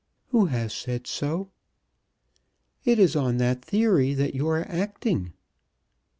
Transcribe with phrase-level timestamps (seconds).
[0.29, 1.51] "Who has said so?"
[2.83, 5.33] "It is on that theory that you are acting."